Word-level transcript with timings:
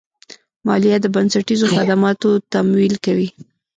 مالیه 0.65 0.97
د 1.01 1.05
بنسټیزو 1.15 1.67
خدماتو 1.75 2.29
تمویل 2.53 2.95
کوي. 3.05 3.29